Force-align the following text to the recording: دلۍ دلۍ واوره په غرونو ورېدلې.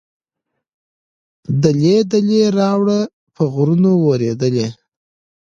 دلۍ 1.61 1.97
دلۍ 2.11 2.41
واوره 2.57 2.99
په 3.35 3.43
غرونو 3.53 3.91
ورېدلې. 4.05 4.67